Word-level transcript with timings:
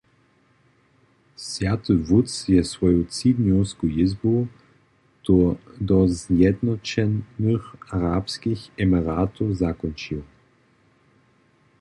Swjaty 1.47 1.95
wótc 2.07 2.35
je 2.55 2.63
swoju 2.73 3.01
třidnjowsku 3.05 3.85
jězbu 3.87 4.35
do 5.87 5.97
Zjednoćenych 6.19 7.65
arabskich 7.97 8.61
emiratow 8.83 9.49
zakónčił. 9.61 10.21